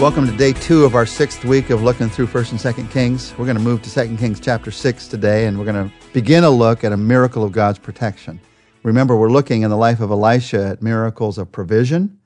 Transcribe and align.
Welcome 0.00 0.26
to 0.26 0.34
day 0.34 0.54
two 0.54 0.86
of 0.86 0.94
our 0.94 1.04
sixth 1.04 1.44
week 1.44 1.68
of 1.68 1.82
looking 1.82 2.08
through 2.08 2.28
First 2.28 2.52
and 2.52 2.60
Second 2.60 2.88
Kings. 2.90 3.34
We're 3.36 3.44
going 3.44 3.58
to 3.58 3.62
move 3.62 3.82
to 3.82 3.90
Second 3.90 4.16
Kings 4.16 4.40
chapter 4.40 4.70
six 4.70 5.06
today, 5.06 5.44
and 5.44 5.58
we're 5.58 5.66
going 5.66 5.90
to 5.90 5.94
begin 6.14 6.42
a 6.42 6.48
look 6.48 6.84
at 6.84 6.92
a 6.92 6.96
miracle 6.96 7.44
of 7.44 7.52
God's 7.52 7.78
protection. 7.78 8.40
Remember, 8.82 9.14
we're 9.14 9.28
looking 9.28 9.60
in 9.60 9.68
the 9.68 9.76
life 9.76 10.00
of 10.00 10.10
Elisha 10.10 10.68
at 10.68 10.80
miracles 10.80 11.36
of 11.36 11.52
provision. 11.52 12.18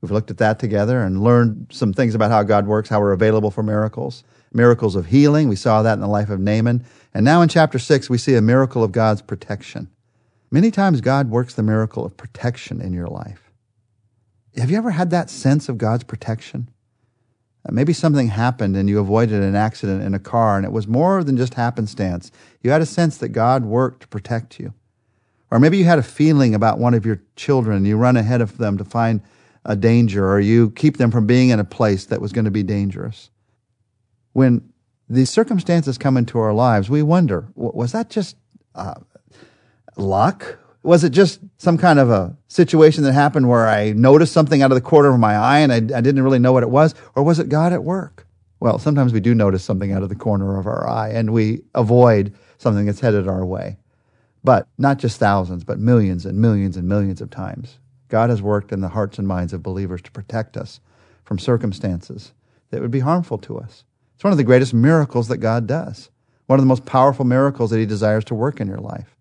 We've 0.00 0.10
looked 0.10 0.32
at 0.32 0.38
that 0.38 0.58
together 0.58 1.04
and 1.04 1.22
learned 1.22 1.68
some 1.70 1.92
things 1.92 2.16
about 2.16 2.32
how 2.32 2.42
God 2.42 2.66
works, 2.66 2.88
how 2.88 2.98
we're 2.98 3.12
available 3.12 3.52
for 3.52 3.62
miracles. 3.62 4.24
Miracles 4.52 4.96
of 4.96 5.06
healing. 5.06 5.48
We 5.48 5.54
saw 5.54 5.82
that 5.82 5.94
in 5.94 6.00
the 6.00 6.08
life 6.08 6.30
of 6.30 6.40
Naaman. 6.40 6.84
And 7.14 7.24
now 7.24 7.42
in 7.42 7.48
chapter 7.48 7.78
six, 7.78 8.10
we 8.10 8.18
see 8.18 8.34
a 8.34 8.42
miracle 8.42 8.82
of 8.82 8.90
God's 8.90 9.22
protection. 9.22 9.88
Many 10.50 10.72
times 10.72 11.00
God 11.00 11.30
works 11.30 11.54
the 11.54 11.62
miracle 11.62 12.04
of 12.04 12.16
protection 12.16 12.80
in 12.80 12.92
your 12.92 13.06
life. 13.06 13.52
Have 14.56 14.68
you 14.68 14.78
ever 14.78 14.90
had 14.90 15.10
that 15.10 15.30
sense 15.30 15.68
of 15.68 15.78
God's 15.78 16.02
protection? 16.02 16.68
Uh, 17.66 17.72
maybe 17.72 17.92
something 17.92 18.28
happened 18.28 18.76
and 18.76 18.88
you 18.88 18.98
avoided 18.98 19.42
an 19.42 19.54
accident 19.54 20.02
in 20.02 20.14
a 20.14 20.18
car 20.18 20.56
and 20.56 20.64
it 20.64 20.72
was 20.72 20.86
more 20.86 21.22
than 21.22 21.36
just 21.36 21.54
happenstance. 21.54 22.30
You 22.62 22.70
had 22.70 22.80
a 22.80 22.86
sense 22.86 23.18
that 23.18 23.28
God 23.30 23.64
worked 23.64 24.02
to 24.02 24.08
protect 24.08 24.58
you. 24.58 24.72
Or 25.50 25.58
maybe 25.58 25.76
you 25.78 25.84
had 25.84 25.98
a 25.98 26.02
feeling 26.02 26.54
about 26.54 26.78
one 26.78 26.94
of 26.94 27.04
your 27.04 27.20
children 27.36 27.76
and 27.76 27.86
you 27.86 27.96
run 27.96 28.16
ahead 28.16 28.40
of 28.40 28.58
them 28.58 28.78
to 28.78 28.84
find 28.84 29.20
a 29.64 29.76
danger 29.76 30.30
or 30.30 30.40
you 30.40 30.70
keep 30.70 30.96
them 30.96 31.10
from 31.10 31.26
being 31.26 31.50
in 31.50 31.60
a 31.60 31.64
place 31.64 32.06
that 32.06 32.20
was 32.20 32.32
going 32.32 32.44
to 32.44 32.50
be 32.50 32.62
dangerous. 32.62 33.30
When 34.32 34.72
these 35.08 35.28
circumstances 35.28 35.98
come 35.98 36.16
into 36.16 36.38
our 36.38 36.54
lives, 36.54 36.88
we 36.88 37.02
wonder, 37.02 37.48
was 37.54 37.92
that 37.92 38.10
just 38.10 38.36
uh, 38.74 38.94
luck? 39.96 40.58
Was 40.82 41.04
it 41.04 41.10
just 41.10 41.40
some 41.58 41.76
kind 41.76 41.98
of 41.98 42.10
a 42.10 42.36
situation 42.48 43.04
that 43.04 43.12
happened 43.12 43.48
where 43.48 43.68
I 43.68 43.92
noticed 43.92 44.32
something 44.32 44.62
out 44.62 44.70
of 44.70 44.76
the 44.76 44.80
corner 44.80 45.12
of 45.12 45.20
my 45.20 45.36
eye 45.36 45.58
and 45.58 45.72
I, 45.72 45.76
I 45.76 46.00
didn't 46.00 46.22
really 46.22 46.38
know 46.38 46.52
what 46.52 46.62
it 46.62 46.70
was? 46.70 46.94
Or 47.14 47.22
was 47.22 47.38
it 47.38 47.48
God 47.48 47.72
at 47.72 47.84
work? 47.84 48.26
Well, 48.60 48.78
sometimes 48.78 49.12
we 49.12 49.20
do 49.20 49.34
notice 49.34 49.62
something 49.62 49.92
out 49.92 50.02
of 50.02 50.08
the 50.08 50.14
corner 50.14 50.58
of 50.58 50.66
our 50.66 50.88
eye 50.88 51.10
and 51.10 51.32
we 51.32 51.62
avoid 51.74 52.34
something 52.58 52.86
that's 52.86 53.00
headed 53.00 53.28
our 53.28 53.44
way. 53.44 53.78
But 54.42 54.68
not 54.78 54.98
just 54.98 55.18
thousands, 55.18 55.64
but 55.64 55.78
millions 55.78 56.24
and 56.24 56.38
millions 56.38 56.76
and 56.76 56.88
millions 56.88 57.20
of 57.20 57.30
times. 57.30 57.78
God 58.08 58.30
has 58.30 58.42
worked 58.42 58.72
in 58.72 58.80
the 58.80 58.88
hearts 58.88 59.18
and 59.18 59.28
minds 59.28 59.52
of 59.52 59.62
believers 59.62 60.02
to 60.02 60.10
protect 60.10 60.56
us 60.56 60.80
from 61.24 61.38
circumstances 61.38 62.32
that 62.70 62.80
would 62.80 62.90
be 62.90 63.00
harmful 63.00 63.38
to 63.38 63.58
us. 63.58 63.84
It's 64.14 64.24
one 64.24 64.32
of 64.32 64.38
the 64.38 64.44
greatest 64.44 64.74
miracles 64.74 65.28
that 65.28 65.38
God 65.38 65.66
does, 65.66 66.10
one 66.46 66.58
of 66.58 66.62
the 66.62 66.68
most 66.68 66.84
powerful 66.84 67.24
miracles 67.24 67.70
that 67.70 67.78
He 67.78 67.86
desires 67.86 68.24
to 68.26 68.34
work 68.34 68.60
in 68.60 68.68
your 68.68 68.78
life. 68.78 69.16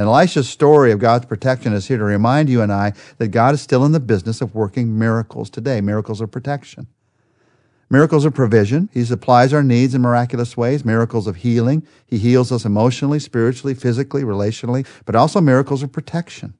And 0.00 0.08
Elisha's 0.08 0.48
story 0.48 0.92
of 0.92 0.98
God's 0.98 1.26
protection 1.26 1.74
is 1.74 1.88
here 1.88 1.98
to 1.98 2.04
remind 2.04 2.48
you 2.48 2.62
and 2.62 2.72
I 2.72 2.94
that 3.18 3.28
God 3.28 3.52
is 3.52 3.60
still 3.60 3.84
in 3.84 3.92
the 3.92 4.00
business 4.00 4.40
of 4.40 4.54
working 4.54 4.98
miracles 4.98 5.50
today, 5.50 5.82
miracles 5.82 6.22
of 6.22 6.30
protection. 6.30 6.86
Miracles 7.90 8.24
of 8.24 8.32
provision. 8.32 8.88
He 8.94 9.04
supplies 9.04 9.52
our 9.52 9.62
needs 9.62 9.94
in 9.94 10.00
miraculous 10.00 10.56
ways. 10.56 10.86
Miracles 10.86 11.26
of 11.26 11.36
healing. 11.36 11.86
He 12.06 12.16
heals 12.16 12.50
us 12.50 12.64
emotionally, 12.64 13.18
spiritually, 13.18 13.74
physically, 13.74 14.22
relationally, 14.22 14.86
but 15.04 15.14
also 15.14 15.38
miracles 15.38 15.82
of 15.82 15.92
protection. 15.92 16.54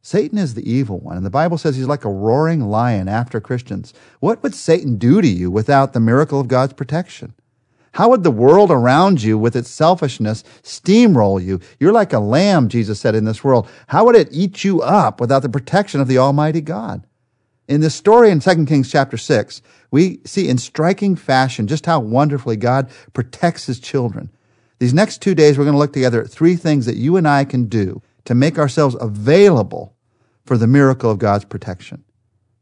Satan 0.00 0.38
is 0.38 0.54
the 0.54 0.70
evil 0.70 1.00
one, 1.00 1.16
and 1.16 1.26
the 1.26 1.28
Bible 1.28 1.58
says 1.58 1.74
he's 1.74 1.88
like 1.88 2.04
a 2.04 2.08
roaring 2.08 2.60
lion 2.60 3.08
after 3.08 3.40
Christians. 3.40 3.94
What 4.20 4.44
would 4.44 4.54
Satan 4.54 4.96
do 4.96 5.20
to 5.20 5.26
you 5.26 5.50
without 5.50 5.92
the 5.92 5.98
miracle 5.98 6.38
of 6.38 6.46
God's 6.46 6.74
protection? 6.74 7.34
How 7.96 8.10
would 8.10 8.24
the 8.24 8.30
world 8.30 8.70
around 8.70 9.22
you, 9.22 9.38
with 9.38 9.56
its 9.56 9.70
selfishness, 9.70 10.44
steamroll 10.62 11.42
you? 11.42 11.60
You're 11.80 11.94
like 11.94 12.12
a 12.12 12.20
lamb, 12.20 12.68
Jesus 12.68 13.00
said, 13.00 13.14
in 13.14 13.24
this 13.24 13.42
world. 13.42 13.66
How 13.86 14.04
would 14.04 14.14
it 14.14 14.28
eat 14.30 14.64
you 14.64 14.82
up 14.82 15.18
without 15.18 15.40
the 15.40 15.48
protection 15.48 15.98
of 16.02 16.06
the 16.06 16.18
Almighty 16.18 16.60
God? 16.60 17.06
In 17.68 17.80
this 17.80 17.94
story 17.94 18.30
in 18.30 18.40
2 18.40 18.66
Kings 18.66 18.92
chapter 18.92 19.16
6, 19.16 19.62
we 19.90 20.20
see 20.26 20.46
in 20.46 20.58
striking 20.58 21.16
fashion 21.16 21.66
just 21.66 21.86
how 21.86 21.98
wonderfully 22.00 22.56
God 22.56 22.90
protects 23.14 23.64
his 23.64 23.80
children. 23.80 24.30
These 24.78 24.92
next 24.92 25.22
two 25.22 25.34
days, 25.34 25.56
we're 25.56 25.64
going 25.64 25.72
to 25.72 25.78
look 25.78 25.94
together 25.94 26.20
at 26.20 26.30
three 26.30 26.56
things 26.56 26.84
that 26.84 26.96
you 26.96 27.16
and 27.16 27.26
I 27.26 27.46
can 27.46 27.64
do 27.64 28.02
to 28.26 28.34
make 28.34 28.58
ourselves 28.58 28.94
available 29.00 29.96
for 30.44 30.58
the 30.58 30.66
miracle 30.66 31.10
of 31.10 31.18
God's 31.18 31.46
protection. 31.46 32.04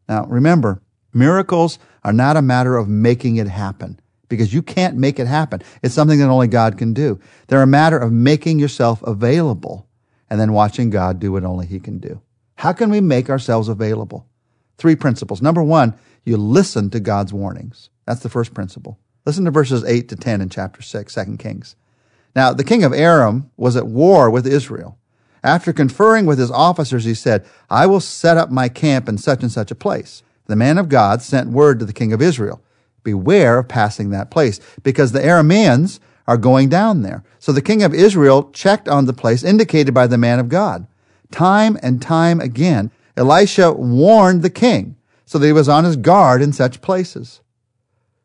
Now, 0.09 0.27
remember, 0.27 0.81
miracles 1.13 1.81
are 2.05 2.13
not 2.13 2.37
a 2.37 2.43
matter 2.43 2.77
of 2.77 2.89
making 2.89 3.35
it 3.35 3.49
happen 3.49 3.99
because 4.35 4.53
you 4.53 4.63
can't 4.63 4.97
make 4.97 5.19
it 5.19 5.27
happen. 5.27 5.63
It's 5.83 5.95
something 5.95 6.19
that 6.19 6.29
only 6.29 6.49
God 6.49 6.79
can 6.79 6.93
do. 6.93 7.21
They're 7.47 7.63
a 7.63 7.67
matter 7.67 7.99
of 7.99 8.13
making 8.13 8.59
yourself 8.59 9.03
available 9.03 9.89
and 10.29 10.41
then 10.41 10.53
watching 10.53 10.91
God 10.91 11.21
do 11.21 11.33
what 11.33 11.45
only 11.45 11.67
He 11.67 11.81
can 11.81 11.99
do. 11.99 12.21
How 12.57 12.73
can 12.73 12.91
we 12.91 13.01
make 13.01 13.31
ourselves 13.31 13.69
available? 13.69 14.27
Three 14.79 14.97
principles. 14.97 15.43
Number 15.43 15.63
one, 15.63 15.95
you 16.25 16.37
listen 16.37 16.91
to 16.91 17.01
God's 17.01 17.33
warnings. 17.33 17.91
That's 18.07 18.23
the 18.23 18.29
first 18.29 18.55
principle. 18.55 18.99
Listen 19.27 19.45
to 19.45 19.51
verses 19.51 19.85
8 19.85 20.09
to 20.09 20.17
10 20.17 20.41
in 20.41 20.49
chapter 20.49 20.83
6, 20.83 21.15
2 21.15 21.37
Kings. 21.39 21.77
Now, 22.37 22.53
the 22.53 22.65
king 22.65 22.85
of 22.85 22.93
Aram 22.93 23.51
was 23.57 23.77
at 23.77 23.87
war 23.87 24.31
with 24.31 24.47
Israel. 24.47 24.99
After 25.43 25.73
conferring 25.73 26.27
with 26.27 26.39
his 26.39 26.51
officers, 26.51 27.05
he 27.05 27.15
said, 27.15 27.47
I 27.69 27.87
will 27.87 28.01
set 28.01 28.37
up 28.37 28.51
my 28.51 28.69
camp 28.69 29.09
in 29.09 29.19
such 29.19 29.43
and 29.43 29.53
such 29.53 29.71
a 29.71 29.77
place. 29.77 30.23
The 30.47 30.57
man 30.57 30.79
of 30.79 30.89
God 30.89 31.23
sent 31.23 31.51
word 31.51 31.79
to 31.79 31.85
the 31.85 31.93
king 31.93 32.13
of 32.13 32.23
Israel 32.23 32.64
beware 33.05 33.59
of 33.59 33.69
passing 33.69 34.11
that 34.11 34.31
place 34.31 34.59
because 34.83 35.13
the 35.13 35.21
Arameans 35.21 36.01
are 36.27 36.37
going 36.37 36.69
down 36.69 37.03
there. 37.03 37.23
So 37.39 37.53
the 37.53 37.63
king 37.63 37.83
of 37.83 37.95
Israel 37.95 38.51
checked 38.53 38.89
on 38.89 39.05
the 39.05 39.13
place 39.13 39.45
indicated 39.45 39.93
by 39.93 40.07
the 40.07 40.19
man 40.19 40.41
of 40.41 40.49
God. 40.49 40.87
Time 41.31 41.79
and 41.83 42.01
time 42.01 42.41
again, 42.41 42.91
Elisha 43.17 43.73
warned 43.73 44.43
the 44.43 44.51
king 44.51 44.97
so 45.27 45.39
that 45.39 45.47
he 45.47 45.53
was 45.53 45.69
on 45.69 45.85
his 45.85 45.97
guard 45.97 46.43
in 46.43 46.53
such 46.53 46.81
places. 46.81 47.41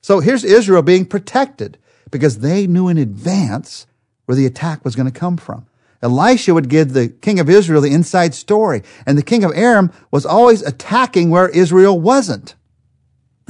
So 0.02 0.20
here's 0.20 0.44
Israel 0.44 0.82
being 0.82 1.06
protected 1.06 1.78
because 2.12 2.40
they 2.40 2.66
knew 2.66 2.88
in 2.88 2.98
advance 2.98 3.86
where 4.26 4.36
the 4.36 4.46
attack 4.46 4.84
was 4.86 4.96
going 4.96 5.12
to 5.12 5.20
come 5.20 5.38
from. 5.38 5.66
Elisha 6.02 6.54
would 6.54 6.70
give 6.70 6.94
the 6.94 7.10
king 7.10 7.40
of 7.40 7.50
Israel 7.50 7.82
the 7.82 7.94
inside 7.94 8.34
story, 8.34 8.84
and 9.06 9.18
the 9.18 9.24
king 9.24 9.44
of 9.44 9.52
Aram 9.54 9.92
was 10.12 10.26
always 10.26 10.62
attacking 10.62 11.30
where 11.30 11.50
Israel 11.50 12.00
wasn't. 12.00 12.56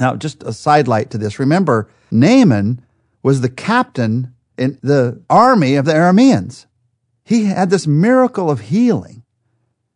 Now, 0.00 0.16
just 0.16 0.42
a 0.42 0.54
sidelight 0.54 1.10
to 1.10 1.18
this. 1.18 1.38
Remember, 1.38 1.88
Naaman 2.10 2.80
was 3.22 3.42
the 3.42 3.50
captain 3.50 4.34
in 4.56 4.78
the 4.82 5.22
army 5.28 5.74
of 5.74 5.84
the 5.84 5.92
Arameans. 5.92 6.64
He 7.22 7.44
had 7.44 7.68
this 7.68 7.86
miracle 7.86 8.50
of 8.50 8.60
healing 8.60 9.22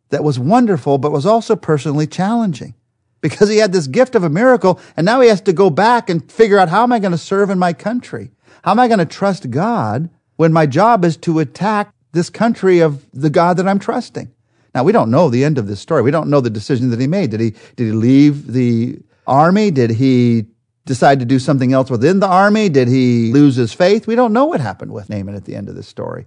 that 0.09 0.23
was 0.23 0.37
wonderful, 0.39 0.99
but 0.99 1.11
was 1.11 1.25
also 1.25 1.55
personally 1.55 2.05
challenging 2.05 2.75
because 3.19 3.49
he 3.49 3.57
had 3.57 3.73
this 3.73 3.87
gift 3.87 4.13
of 4.13 4.23
a 4.23 4.29
miracle. 4.29 4.79
And 4.95 5.05
now 5.05 5.21
he 5.21 5.27
has 5.27 5.41
to 5.41 5.53
go 5.53 5.71
back 5.71 6.07
and 6.09 6.31
figure 6.31 6.59
out 6.59 6.69
how 6.69 6.83
am 6.83 6.93
I 6.93 6.99
going 6.99 7.11
to 7.11 7.17
serve 7.17 7.49
in 7.49 7.57
my 7.57 7.73
country? 7.73 8.29
How 8.63 8.71
am 8.71 8.79
I 8.79 8.87
going 8.87 8.99
to 8.99 9.05
trust 9.05 9.49
God 9.49 10.09
when 10.35 10.53
my 10.53 10.67
job 10.67 11.03
is 11.03 11.17
to 11.17 11.39
attack 11.39 11.91
this 12.11 12.29
country 12.29 12.79
of 12.79 13.05
the 13.11 13.31
God 13.31 13.57
that 13.57 13.67
I'm 13.67 13.79
trusting? 13.79 14.31
Now, 14.75 14.83
we 14.83 14.91
don't 14.91 15.09
know 15.09 15.29
the 15.29 15.43
end 15.43 15.57
of 15.57 15.67
this 15.67 15.79
story. 15.79 16.03
We 16.03 16.11
don't 16.11 16.29
know 16.29 16.41
the 16.41 16.49
decision 16.49 16.91
that 16.91 16.99
he 16.99 17.07
made. 17.07 17.31
Did 17.31 17.39
he, 17.39 17.51
did 17.75 17.85
he 17.85 17.91
leave 17.91 18.53
the 18.53 18.99
army? 19.27 19.71
Did 19.71 19.91
he 19.91 20.45
decide 20.85 21.19
to 21.19 21.25
do 21.25 21.39
something 21.39 21.73
else 21.73 21.89
within 21.89 22.19
the 22.19 22.27
army? 22.27 22.69
Did 22.69 22.87
he 22.87 23.31
lose 23.33 23.55
his 23.55 23.73
faith? 23.73 24.07
We 24.07 24.15
don't 24.15 24.33
know 24.33 24.45
what 24.45 24.61
happened 24.61 24.91
with 24.91 25.09
Naaman 25.09 25.35
at 25.35 25.45
the 25.45 25.55
end 25.55 25.69
of 25.69 25.75
this 25.75 25.87
story. 25.87 26.25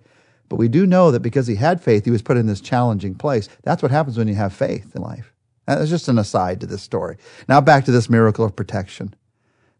But 0.48 0.56
we 0.56 0.68
do 0.68 0.86
know 0.86 1.10
that 1.10 1.20
because 1.20 1.46
he 1.46 1.56
had 1.56 1.80
faith, 1.80 2.04
he 2.04 2.10
was 2.10 2.22
put 2.22 2.36
in 2.36 2.46
this 2.46 2.60
challenging 2.60 3.14
place. 3.14 3.48
That's 3.62 3.82
what 3.82 3.92
happens 3.92 4.16
when 4.16 4.28
you 4.28 4.34
have 4.34 4.52
faith 4.52 4.94
in 4.96 5.02
life. 5.02 5.32
That's 5.66 5.90
just 5.90 6.08
an 6.08 6.18
aside 6.18 6.60
to 6.60 6.66
this 6.66 6.82
story. 6.82 7.18
Now 7.48 7.60
back 7.60 7.84
to 7.84 7.92
this 7.92 8.08
miracle 8.08 8.44
of 8.44 8.56
protection. 8.56 9.14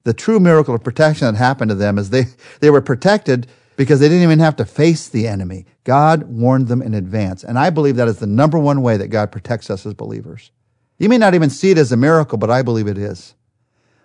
The 0.04 0.12
true 0.12 0.38
miracle 0.38 0.74
of 0.74 0.84
protection 0.84 1.26
that 1.26 1.38
happened 1.38 1.70
to 1.70 1.74
them 1.74 1.98
is 1.98 2.10
they, 2.10 2.26
they 2.60 2.70
were 2.70 2.82
protected 2.82 3.46
because 3.76 4.00
they 4.00 4.08
didn't 4.08 4.24
even 4.24 4.40
have 4.40 4.56
to 4.56 4.64
face 4.64 5.08
the 5.08 5.26
enemy. 5.26 5.64
God 5.84 6.24
warned 6.24 6.68
them 6.68 6.82
in 6.82 6.94
advance. 6.94 7.42
And 7.42 7.58
I 7.58 7.70
believe 7.70 7.96
that 7.96 8.08
is 8.08 8.18
the 8.18 8.26
number 8.26 8.58
one 8.58 8.82
way 8.82 8.96
that 8.98 9.08
God 9.08 9.32
protects 9.32 9.70
us 9.70 9.86
as 9.86 9.94
believers. 9.94 10.50
You 10.98 11.08
may 11.08 11.18
not 11.18 11.34
even 11.34 11.50
see 11.50 11.70
it 11.70 11.78
as 11.78 11.92
a 11.92 11.96
miracle, 11.96 12.38
but 12.38 12.50
I 12.50 12.62
believe 12.62 12.88
it 12.88 12.98
is. 12.98 13.34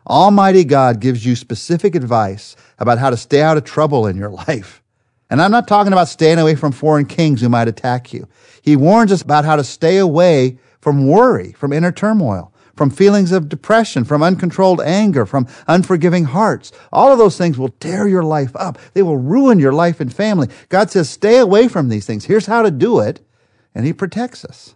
Almighty 0.07 0.63
God 0.63 1.00
gives 1.00 1.25
you 1.25 1.36
specific 1.36 1.95
advice 1.95 2.56
about 2.78 3.00
how 3.00 3.10
to 3.10 3.18
stay 3.18 3.42
out 3.42 3.57
of 3.57 3.63
trouble 3.63 4.06
in 4.06 4.18
your 4.18 4.30
life. 4.48 4.81
And 5.30 5.42
I'm 5.42 5.51
not 5.51 5.68
talking 5.68 5.94
about 5.94 6.10
staying 6.10 6.38
away 6.38 6.56
from 6.56 6.72
foreign 6.72 7.06
kings 7.06 7.42
who 7.42 7.50
might 7.50 7.68
attack 7.68 8.13
you. 8.13 8.28
He 8.62 8.75
warns 8.75 9.12
us 9.12 9.22
about 9.22 9.45
how 9.45 9.56
to 9.56 9.63
stay 9.63 9.98
away 9.98 10.60
from 10.80 11.07
worry, 11.07 11.54
from 11.54 11.74
inner 11.74 11.92
turmoil, 11.92 12.54
from 12.75 12.90
feelings 12.90 13.31
of 13.31 13.50
depression, 13.50 14.04
from 14.04 14.22
uncontrolled 14.22 14.81
anger, 14.81 15.25
from 15.25 15.48
unforgiving 15.68 16.25
hearts. 16.25 16.72
All 16.92 17.12
of 17.12 17.18
those 17.18 17.38
things 17.38 17.57
will 17.57 17.69
tear 17.69 18.07
your 18.07 18.24
life 18.24 18.56
up. 18.56 18.78
They 18.94 19.01
will 19.01 19.18
ruin 19.18 19.60
your 19.60 19.74
life 19.74 20.00
and 20.00 20.13
family. 20.13 20.50
God 20.69 20.92
says, 20.92 21.10
stay 21.10 21.38
away 21.38 21.68
from 21.68 21.90
these 21.90 22.06
things. 22.06 22.25
Here's 22.25 22.45
how 22.45 22.62
to 22.62 22.72
do 22.72 23.00
it. 23.00 23.25
And 23.74 23.86
He 23.86 23.94
protects 23.94 24.45
us. 24.45 24.75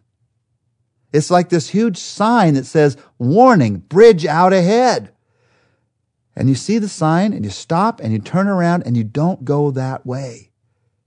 It's 1.17 1.31
like 1.31 1.49
this 1.49 1.69
huge 1.69 1.97
sign 1.97 2.53
that 2.53 2.67
says, 2.67 2.95
warning, 3.17 3.77
bridge 3.77 4.25
out 4.25 4.53
ahead. 4.53 5.11
And 6.35 6.47
you 6.47 6.53
see 6.53 6.77
the 6.77 6.87
sign 6.87 7.33
and 7.33 7.43
you 7.43 7.49
stop 7.49 7.99
and 7.99 8.13
you 8.13 8.19
turn 8.19 8.47
around 8.47 8.83
and 8.85 8.95
you 8.95 9.03
don't 9.03 9.43
go 9.43 9.71
that 9.71 10.05
way. 10.05 10.51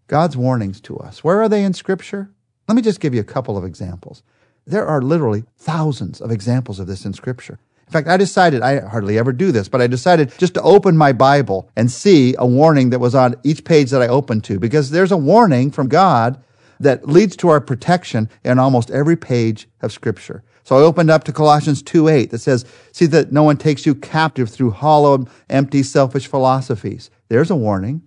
God's 0.09 0.37
warnings 0.37 0.81
to 0.83 0.97
us. 0.99 1.23
Where 1.23 1.41
are 1.41 1.49
they 1.49 1.63
in 1.63 1.73
Scripture? 1.73 2.33
Let 2.67 2.75
me 2.75 2.83
just 2.83 2.99
give 2.99 3.15
you 3.15 3.21
a 3.21 3.25
couple 3.25 3.57
of 3.57 3.65
examples. 3.65 4.25
There 4.67 4.85
are 4.85 5.01
literally 5.01 5.45
thousands 5.57 6.21
of 6.21 6.33
examples 6.33 6.81
of 6.81 6.89
this 6.89 7.05
in 7.05 7.13
Scripture. 7.13 7.61
In 7.87 7.93
fact, 7.93 8.09
I 8.09 8.17
decided, 8.17 8.63
I 8.63 8.81
hardly 8.81 9.17
ever 9.17 9.33
do 9.33 9.53
this, 9.53 9.69
but 9.69 9.81
I 9.81 9.87
decided 9.87 10.33
just 10.39 10.55
to 10.55 10.63
open 10.63 10.97
my 10.97 11.13
Bible 11.13 11.71
and 11.77 11.89
see 11.89 12.35
a 12.37 12.47
warning 12.47 12.91
that 12.91 12.99
was 12.99 13.15
on 13.15 13.37
each 13.45 13.65
page 13.65 13.91
that 13.91 14.03
I 14.03 14.09
opened 14.09 14.43
to, 14.45 14.59
because 14.59 14.91
there's 14.91 15.13
a 15.13 15.17
warning 15.17 15.71
from 15.71 15.89
God 15.89 16.43
that 16.81 17.07
leads 17.07 17.37
to 17.37 17.49
our 17.49 17.61
protection 17.61 18.29
in 18.45 18.59
almost 18.59 18.91
every 18.91 19.17
page 19.17 19.69
of 19.83 19.93
Scripture. 19.93 20.43
So 20.65 20.77
I 20.77 20.81
opened 20.81 21.11
up 21.11 21.25
to 21.25 21.33
Colossians 21.33 21.83
2 21.83 22.09
8 22.09 22.31
that 22.31 22.41
says, 22.41 22.65
See 22.93 23.07
that 23.07 23.33
no 23.33 23.43
one 23.43 23.57
takes 23.57 23.87
you 23.87 23.95
captive 23.95 24.51
through 24.51 24.73
hollow, 24.73 25.27
empty, 25.49 25.83
selfish 25.83 26.27
philosophies. 26.27 27.11
There's 27.29 27.51
a 27.51 27.57
warning. 27.57 28.03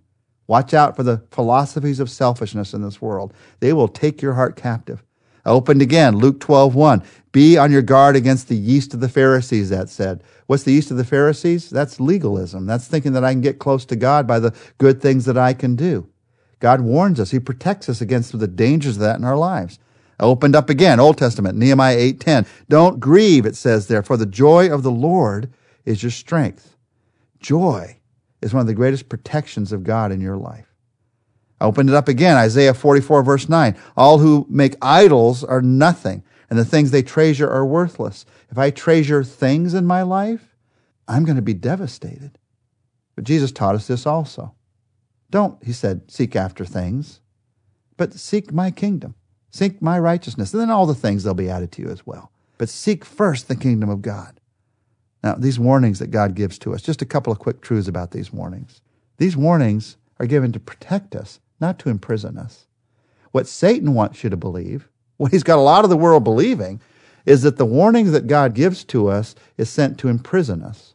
Watch 0.48 0.74
out 0.74 0.96
for 0.96 1.04
the 1.04 1.24
philosophies 1.32 2.00
of 2.00 2.10
selfishness 2.10 2.74
in 2.74 2.82
this 2.82 3.02
world. 3.02 3.34
They 3.60 3.74
will 3.74 3.88
take 3.88 4.22
your 4.22 4.34
heart 4.34 4.56
captive. 4.56 5.04
I 5.46 5.50
opened 5.50 5.82
again, 5.82 6.18
Luke 6.18 6.40
12 6.40 6.76
1. 6.76 7.04
Be 7.32 7.58
on 7.58 7.72
your 7.72 7.82
guard 7.82 8.16
against 8.16 8.48
the 8.48 8.56
yeast 8.56 8.94
of 8.94 9.00
the 9.00 9.10
Pharisees, 9.10 9.70
that 9.70 9.90
said. 9.90 10.24
What's 10.48 10.64
the 10.64 10.74
yeast 10.74 10.92
of 10.92 10.98
the 10.98 11.06
Pharisees? 11.06 11.70
That's 11.70 12.00
legalism. 12.00 12.66
That's 12.66 12.88
thinking 12.88 13.14
that 13.14 13.24
I 13.24 13.34
can 13.34 13.42
get 13.42 13.60
close 13.60 13.86
to 13.86 13.96
God 13.96 14.28
by 14.28 14.40
the 14.40 14.56
good 14.78 15.02
things 15.02 15.26
that 15.26 15.38
I 15.38 15.54
can 15.54 15.76
do. 15.76 16.08
God 16.64 16.80
warns 16.80 17.20
us. 17.20 17.32
He 17.32 17.42
protects 17.42 17.90
us 17.90 18.00
against 18.00 18.40
the 18.40 18.48
dangers 18.48 18.96
of 18.96 19.02
that 19.02 19.20
in 19.20 19.26
our 19.26 19.36
lives. 19.36 19.80
I 20.18 20.24
opened 20.24 20.56
up 20.56 20.70
again, 20.70 20.98
Old 20.98 21.18
Testament, 21.18 21.58
Nehemiah 21.58 21.98
8:10. 21.98 22.46
Don't 22.70 23.02
grieve, 23.02 23.46
it 23.46 23.58
says 23.58 23.88
there, 23.88 24.02
for 24.02 24.16
the 24.16 24.26
joy 24.26 24.74
of 24.74 24.82
the 24.82 24.90
Lord 24.90 25.52
is 25.84 26.02
your 26.02 26.10
strength. 26.10 26.78
Joy 27.42 27.98
is 28.42 28.54
one 28.54 28.62
of 28.62 28.68
the 28.68 28.74
greatest 28.74 29.10
protections 29.10 29.74
of 29.74 29.84
God 29.84 30.14
in 30.14 30.22
your 30.22 30.38
life. 30.38 30.74
I 31.60 31.66
opened 31.66 31.90
it 31.90 31.96
up 31.96 32.08
again, 32.08 32.38
Isaiah 32.38 32.74
44 32.74 33.24
verse 33.24 33.50
9. 33.50 33.76
All 33.98 34.20
who 34.20 34.48
make 34.50 34.78
idols 34.82 35.44
are 35.44 35.62
nothing, 35.62 36.24
and 36.50 36.58
the 36.58 36.64
things 36.64 36.92
they 36.92 37.04
treasure 37.04 37.50
are 37.50 37.66
worthless. 37.66 38.26
If 38.50 38.58
I 38.58 38.70
treasure 38.70 39.26
things 39.26 39.74
in 39.74 39.86
my 39.86 40.02
life, 40.02 40.56
I'm 41.10 41.26
going 41.26 41.36
to 41.36 41.42
be 41.42 41.54
devastated. 41.54 42.40
But 43.16 43.26
Jesus 43.26 43.52
taught 43.52 43.76
us 43.76 43.88
this 43.88 44.06
also. 44.06 44.56
Don't, 45.30 45.64
he 45.64 45.74
said, 45.74 46.12
seek 46.12 46.36
after 46.36 46.66
things, 46.66 47.20
but 47.98 48.14
seek 48.14 48.52
my 48.52 48.72
kingdom. 48.72 49.16
Seek 49.52 49.82
my 49.82 50.00
righteousness, 50.00 50.54
and 50.54 50.62
then 50.62 50.72
all 50.72 50.86
the 50.86 50.96
things 50.96 51.24
they'll 51.24 51.34
be 51.34 51.50
added 51.50 51.72
to 51.74 51.82
you 51.84 51.90
as 51.90 52.08
well. 52.08 52.32
But 52.58 52.70
seek 52.70 53.06
first 53.06 53.48
the 53.48 53.56
kingdom 53.56 53.90
of 53.90 54.02
God. 54.02 54.40
Now, 55.24 55.36
these 55.36 55.60
warnings 55.60 56.00
that 56.00 56.12
God 56.12 56.36
gives 56.36 56.58
to 56.60 56.74
us, 56.74 56.82
just 56.82 57.02
a 57.02 57.06
couple 57.06 57.32
of 57.32 57.40
quick 57.40 57.62
truths 57.62 57.88
about 57.88 58.12
these 58.12 58.34
warnings. 58.34 58.82
These 59.18 59.38
warnings 59.38 59.98
are 60.20 60.26
given 60.26 60.52
to 60.52 60.60
protect 60.60 61.16
us, 61.16 61.40
not 61.60 61.80
to 61.80 61.90
imprison 61.90 62.38
us. 62.38 62.66
What 63.32 63.48
Satan 63.48 63.94
wants 63.94 64.24
you 64.24 64.30
to 64.30 64.38
believe, 64.38 64.90
what 65.18 65.32
he's 65.32 65.44
got 65.44 65.60
a 65.60 65.62
lot 65.62 65.84
of 65.84 65.90
the 65.90 65.98
world 65.98 66.24
believing, 66.24 66.82
is 67.26 67.44
that 67.44 67.58
the 67.58 67.66
warnings 67.66 68.12
that 68.12 68.28
God 68.28 68.54
gives 68.54 68.84
to 68.86 69.08
us 69.08 69.34
is 69.58 69.70
sent 69.70 69.98
to 70.00 70.10
imprison 70.10 70.62
us. 70.62 70.93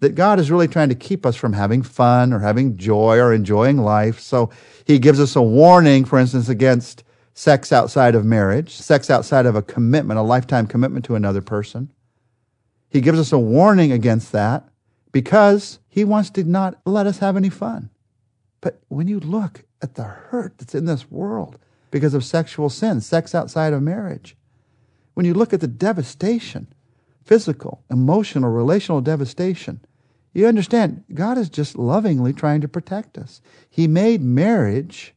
That 0.00 0.14
God 0.14 0.38
is 0.38 0.50
really 0.50 0.68
trying 0.68 0.90
to 0.90 0.94
keep 0.94 1.26
us 1.26 1.34
from 1.34 1.52
having 1.52 1.82
fun 1.82 2.32
or 2.32 2.38
having 2.38 2.76
joy 2.76 3.18
or 3.18 3.32
enjoying 3.32 3.78
life. 3.78 4.20
So 4.20 4.50
he 4.84 4.98
gives 4.98 5.18
us 5.18 5.34
a 5.34 5.42
warning, 5.42 6.04
for 6.04 6.18
instance, 6.18 6.48
against 6.48 7.02
sex 7.34 7.72
outside 7.72 8.14
of 8.14 8.24
marriage, 8.24 8.74
sex 8.74 9.10
outside 9.10 9.46
of 9.46 9.56
a 9.56 9.62
commitment, 9.62 10.18
a 10.18 10.22
lifetime 10.22 10.66
commitment 10.66 11.04
to 11.06 11.14
another 11.14 11.40
person. 11.40 11.92
He 12.90 13.00
gives 13.00 13.18
us 13.18 13.32
a 13.32 13.38
warning 13.38 13.92
against 13.92 14.32
that 14.32 14.68
because 15.12 15.78
he 15.88 16.04
wants 16.04 16.30
to 16.30 16.44
not 16.44 16.80
let 16.84 17.06
us 17.06 17.18
have 17.18 17.36
any 17.36 17.50
fun. 17.50 17.90
But 18.60 18.80
when 18.88 19.08
you 19.08 19.20
look 19.20 19.64
at 19.82 19.94
the 19.94 20.04
hurt 20.04 20.58
that's 20.58 20.74
in 20.74 20.86
this 20.86 21.10
world 21.10 21.58
because 21.90 22.14
of 22.14 22.24
sexual 22.24 22.70
sin, 22.70 23.00
sex 23.00 23.34
outside 23.34 23.72
of 23.72 23.82
marriage, 23.82 24.36
when 25.14 25.26
you 25.26 25.34
look 25.34 25.52
at 25.52 25.60
the 25.60 25.66
devastation, 25.66 26.72
physical, 27.24 27.82
emotional, 27.90 28.50
relational 28.50 29.00
devastation, 29.00 29.80
you 30.38 30.46
understand 30.46 31.04
God 31.12 31.38
is 31.38 31.48
just 31.48 31.76
lovingly 31.76 32.32
trying 32.32 32.60
to 32.60 32.68
protect 32.68 33.18
us. 33.18 33.40
He 33.68 33.88
made 33.88 34.22
marriage 34.22 35.14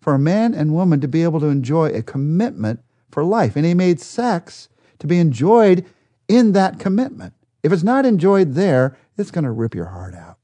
for 0.00 0.14
a 0.14 0.18
man 0.18 0.54
and 0.54 0.72
woman 0.72 1.00
to 1.00 1.08
be 1.08 1.24
able 1.24 1.40
to 1.40 1.46
enjoy 1.46 1.90
a 1.90 2.02
commitment 2.02 2.80
for 3.10 3.24
life. 3.24 3.56
And 3.56 3.64
he 3.64 3.74
made 3.74 4.00
sex 4.00 4.68
to 4.98 5.06
be 5.06 5.18
enjoyed 5.18 5.84
in 6.28 6.52
that 6.52 6.78
commitment. 6.78 7.34
If 7.62 7.72
it's 7.72 7.82
not 7.82 8.06
enjoyed 8.06 8.54
there, 8.54 8.96
it's 9.18 9.30
going 9.30 9.44
to 9.44 9.50
rip 9.50 9.74
your 9.74 9.86
heart 9.86 10.14
out. 10.14 10.38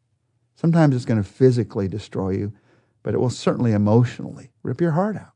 Sometimes 0.56 0.94
it's 0.94 1.04
going 1.04 1.22
to 1.22 1.28
physically 1.28 1.88
destroy 1.88 2.30
you, 2.30 2.52
but 3.02 3.14
it 3.14 3.18
will 3.18 3.30
certainly 3.30 3.72
emotionally 3.72 4.50
rip 4.62 4.80
your 4.80 4.92
heart 4.92 5.16
out. 5.16 5.32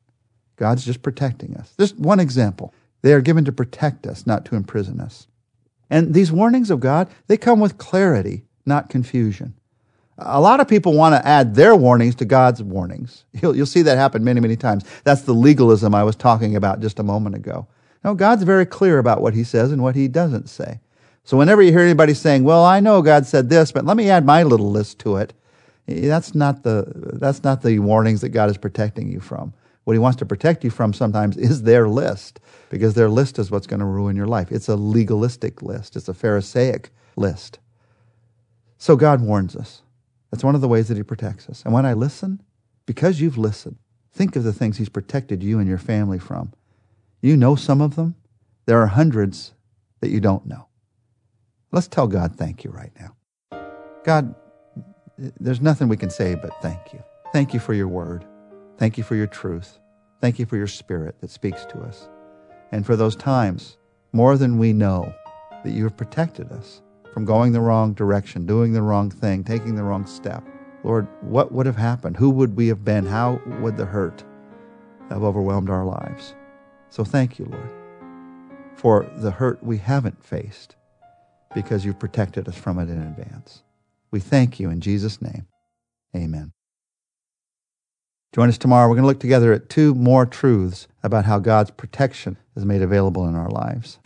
God's 0.56 0.84
just 0.84 1.02
protecting 1.02 1.56
us. 1.56 1.74
Just 1.78 1.98
one 1.98 2.20
example. 2.20 2.74
They 3.02 3.12
are 3.12 3.20
given 3.20 3.44
to 3.44 3.52
protect 3.52 4.06
us, 4.06 4.26
not 4.26 4.44
to 4.46 4.56
imprison 4.56 5.00
us. 5.00 5.28
And 5.88 6.14
these 6.14 6.32
warnings 6.32 6.70
of 6.70 6.80
God, 6.80 7.08
they 7.28 7.36
come 7.36 7.60
with 7.60 7.78
clarity, 7.78 8.45
not 8.66 8.88
confusion. 8.88 9.54
A 10.18 10.40
lot 10.40 10.60
of 10.60 10.68
people 10.68 10.94
want 10.94 11.14
to 11.14 11.28
add 11.28 11.54
their 11.54 11.76
warnings 11.76 12.14
to 12.16 12.24
God's 12.24 12.62
warnings. 12.62 13.24
You'll, 13.34 13.54
you'll 13.54 13.66
see 13.66 13.82
that 13.82 13.98
happen 13.98 14.24
many, 14.24 14.40
many 14.40 14.56
times. 14.56 14.84
That's 15.04 15.22
the 15.22 15.34
legalism 15.34 15.94
I 15.94 16.04
was 16.04 16.16
talking 16.16 16.56
about 16.56 16.80
just 16.80 16.98
a 16.98 17.02
moment 17.02 17.36
ago. 17.36 17.66
No, 18.02 18.14
God's 18.14 18.42
very 18.44 18.64
clear 18.64 18.98
about 18.98 19.20
what 19.20 19.34
he 19.34 19.44
says 19.44 19.72
and 19.72 19.82
what 19.82 19.94
he 19.94 20.08
doesn't 20.08 20.48
say. 20.48 20.80
So 21.24 21.36
whenever 21.36 21.60
you 21.60 21.70
hear 21.70 21.80
anybody 21.80 22.14
saying, 22.14 22.44
well, 22.44 22.64
I 22.64 22.80
know 22.80 23.02
God 23.02 23.26
said 23.26 23.50
this, 23.50 23.72
but 23.72 23.84
let 23.84 23.96
me 23.96 24.08
add 24.08 24.24
my 24.24 24.42
little 24.42 24.70
list 24.70 25.00
to 25.00 25.16
it, 25.16 25.34
that's 25.86 26.34
not 26.34 26.62
the, 26.62 26.84
that's 27.14 27.44
not 27.44 27.62
the 27.62 27.78
warnings 27.80 28.20
that 28.22 28.30
God 28.30 28.48
is 28.48 28.56
protecting 28.56 29.10
you 29.10 29.20
from. 29.20 29.52
What 29.84 29.92
he 29.92 29.98
wants 29.98 30.16
to 30.18 30.26
protect 30.26 30.64
you 30.64 30.70
from 30.70 30.92
sometimes 30.92 31.36
is 31.36 31.62
their 31.62 31.88
list, 31.88 32.40
because 32.70 32.94
their 32.94 33.08
list 33.08 33.38
is 33.38 33.50
what's 33.50 33.66
going 33.66 33.80
to 33.80 33.86
ruin 33.86 34.16
your 34.16 34.26
life. 34.26 34.50
It's 34.50 34.68
a 34.68 34.76
legalistic 34.76 35.62
list. 35.62 35.94
It's 35.94 36.08
a 36.08 36.14
Pharisaic 36.14 36.90
list. 37.16 37.58
So 38.78 38.96
God 38.96 39.20
warns 39.20 39.56
us. 39.56 39.82
That's 40.30 40.44
one 40.44 40.54
of 40.54 40.60
the 40.60 40.68
ways 40.68 40.88
that 40.88 40.96
he 40.96 41.02
protects 41.02 41.48
us. 41.48 41.62
And 41.64 41.72
when 41.72 41.86
I 41.86 41.92
listen, 41.92 42.42
because 42.84 43.20
you've 43.20 43.38
listened, 43.38 43.76
think 44.12 44.36
of 44.36 44.44
the 44.44 44.52
things 44.52 44.76
he's 44.76 44.88
protected 44.88 45.42
you 45.42 45.58
and 45.58 45.68
your 45.68 45.78
family 45.78 46.18
from. 46.18 46.52
You 47.20 47.36
know 47.36 47.56
some 47.56 47.80
of 47.80 47.96
them. 47.96 48.16
There 48.66 48.80
are 48.80 48.88
hundreds 48.88 49.54
that 50.00 50.10
you 50.10 50.20
don't 50.20 50.46
know. 50.46 50.66
Let's 51.72 51.88
tell 51.88 52.06
God 52.06 52.36
thank 52.36 52.64
you 52.64 52.70
right 52.70 52.92
now. 52.98 53.16
God, 54.04 54.34
there's 55.18 55.60
nothing 55.60 55.88
we 55.88 55.96
can 55.96 56.10
say 56.10 56.34
but 56.34 56.50
thank 56.62 56.92
you. 56.92 57.02
Thank 57.32 57.54
you 57.54 57.60
for 57.60 57.74
your 57.74 57.88
word. 57.88 58.24
Thank 58.78 58.98
you 58.98 59.04
for 59.04 59.16
your 59.16 59.26
truth. 59.26 59.78
Thank 60.20 60.38
you 60.38 60.46
for 60.46 60.56
your 60.56 60.66
spirit 60.66 61.20
that 61.20 61.30
speaks 61.30 61.64
to 61.66 61.80
us. 61.80 62.08
And 62.72 62.84
for 62.84 62.96
those 62.96 63.16
times, 63.16 63.76
more 64.12 64.36
than 64.36 64.58
we 64.58 64.72
know, 64.72 65.14
that 65.64 65.72
you 65.72 65.84
have 65.84 65.96
protected 65.96 66.52
us 66.52 66.82
from 67.16 67.24
going 67.24 67.52
the 67.52 67.60
wrong 67.62 67.94
direction, 67.94 68.44
doing 68.44 68.74
the 68.74 68.82
wrong 68.82 69.08
thing, 69.08 69.42
taking 69.42 69.74
the 69.74 69.82
wrong 69.82 70.04
step. 70.04 70.44
Lord, 70.84 71.08
what 71.22 71.50
would 71.50 71.64
have 71.64 71.78
happened? 71.78 72.18
Who 72.18 72.28
would 72.28 72.54
we 72.54 72.68
have 72.68 72.84
been? 72.84 73.06
How 73.06 73.40
would 73.62 73.78
the 73.78 73.86
hurt 73.86 74.22
have 75.08 75.24
overwhelmed 75.24 75.70
our 75.70 75.86
lives? 75.86 76.34
So 76.90 77.04
thank 77.04 77.38
you, 77.38 77.46
Lord, 77.46 77.70
for 78.74 79.10
the 79.16 79.30
hurt 79.30 79.62
we 79.62 79.78
haven't 79.78 80.22
faced 80.22 80.76
because 81.54 81.86
you've 81.86 81.98
protected 81.98 82.48
us 82.48 82.54
from 82.54 82.78
it 82.78 82.90
in 82.90 83.00
advance. 83.00 83.62
We 84.10 84.20
thank 84.20 84.60
you 84.60 84.68
in 84.68 84.82
Jesus' 84.82 85.22
name. 85.22 85.46
Amen. 86.14 86.52
Join 88.34 88.50
us 88.50 88.58
tomorrow. 88.58 88.90
We're 88.90 88.96
going 88.96 89.04
to 89.04 89.08
look 89.08 89.20
together 89.20 89.54
at 89.54 89.70
two 89.70 89.94
more 89.94 90.26
truths 90.26 90.86
about 91.02 91.24
how 91.24 91.38
God's 91.38 91.70
protection 91.70 92.36
is 92.54 92.66
made 92.66 92.82
available 92.82 93.26
in 93.26 93.34
our 93.34 93.48
lives. 93.48 94.00